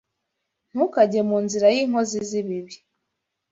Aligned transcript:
Ntukajye 0.71 1.21
mu 1.29 1.37
nzira 1.45 1.67
y’inkozi 1.75 2.17
z’ibibi 2.29 2.75